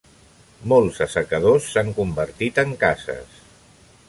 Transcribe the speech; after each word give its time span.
Molts 0.73 0.97
assecadors 1.07 1.69
s'han 1.75 1.93
convertit 2.01 2.63
en 2.65 2.77
cases. 2.87 3.41